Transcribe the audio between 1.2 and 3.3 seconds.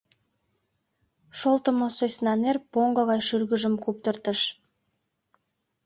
—шолтымо сӧсна нер поҥго гай